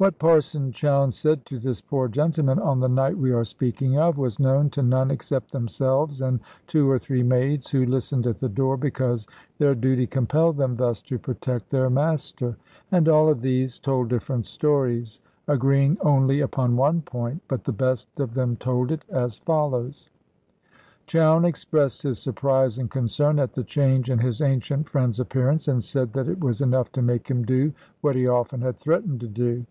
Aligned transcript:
What 0.00 0.20
Parson 0.20 0.70
Chowne 0.70 1.10
said 1.10 1.44
to 1.46 1.58
this 1.58 1.80
poor 1.80 2.06
gentleman, 2.06 2.60
on 2.60 2.78
the 2.78 2.88
night 2.88 3.18
we 3.18 3.32
are 3.32 3.44
speaking 3.44 3.98
of, 3.98 4.16
was 4.16 4.38
known 4.38 4.70
to 4.70 4.80
none 4.80 5.10
except 5.10 5.50
themselves 5.50 6.20
and 6.20 6.38
two 6.68 6.88
or 6.88 7.00
three 7.00 7.24
maids 7.24 7.68
who 7.68 7.84
listened 7.84 8.24
at 8.24 8.38
the 8.38 8.48
door, 8.48 8.76
because 8.76 9.26
their 9.58 9.74
duty 9.74 10.06
compelled 10.06 10.56
them 10.56 10.76
thus 10.76 11.02
to 11.02 11.18
protect 11.18 11.70
their 11.70 11.90
master. 11.90 12.56
And 12.92 13.08
all 13.08 13.28
of 13.28 13.40
these 13.40 13.80
told 13.80 14.08
different 14.08 14.46
stories, 14.46 15.20
agreeing 15.48 15.98
only 16.02 16.42
upon 16.42 16.76
one 16.76 17.02
point; 17.02 17.42
but 17.48 17.64
the 17.64 17.72
best 17.72 18.20
of 18.20 18.34
them 18.34 18.54
told 18.54 18.92
it, 18.92 19.04
as 19.10 19.40
follows. 19.40 20.10
Chowne 21.08 21.44
expressed 21.44 22.02
his 22.02 22.20
surprise 22.20 22.78
and 22.78 22.88
concern 22.88 23.40
at 23.40 23.52
the 23.54 23.64
change 23.64 24.10
in 24.10 24.20
his 24.20 24.40
ancient 24.40 24.88
friend's 24.88 25.18
appearance, 25.18 25.66
and 25.66 25.82
said 25.82 26.12
that 26.12 26.28
it 26.28 26.38
was 26.38 26.60
enough 26.60 26.92
to 26.92 27.02
make 27.02 27.26
him 27.28 27.44
do 27.44 27.72
what 28.00 28.14
he 28.14 28.28
often 28.28 28.60
had 28.60 28.76
threatened 28.78 29.18
to 29.18 29.26
do. 29.26 29.66